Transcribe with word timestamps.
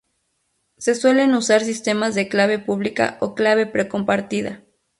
Se 0.79 0.95
suelen 0.95 1.35
usar 1.35 1.61
sistemas 1.61 2.15
de 2.15 2.27
clave 2.27 2.57
pública 2.57 3.17
o 3.19 3.35
clave 3.35 3.67
pre-compartida. 3.67 4.63